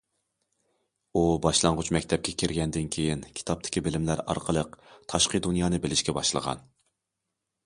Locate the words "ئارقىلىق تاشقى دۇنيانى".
4.25-5.83